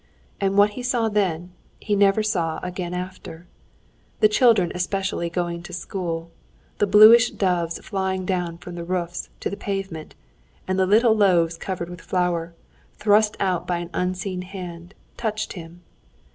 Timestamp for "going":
5.29-5.61